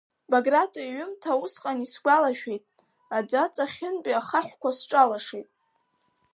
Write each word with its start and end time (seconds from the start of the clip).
Баграт 0.31 0.73
иҩымҭа 0.85 1.33
усҟан 1.43 1.77
исгәалашәеит, 1.85 2.63
аӡы 3.17 3.37
аҵахьынтәи 3.45 4.19
ахаҳәқәа 4.19 4.69
сҿалашеит. 4.77 5.49